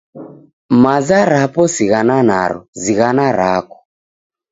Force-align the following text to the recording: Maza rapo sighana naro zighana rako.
Maza 0.83 1.17
rapo 1.33 1.63
sighana 1.73 2.17
naro 2.29 2.59
zighana 2.81 3.25
rako. 3.39 3.77